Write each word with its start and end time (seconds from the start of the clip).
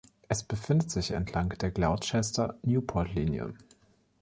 Es 0.27 0.41
befindet 0.41 0.89
sich 0.89 1.11
entlang 1.11 1.49
der 1.59 1.69
Gloucester-Newport-Linie. 1.69 3.53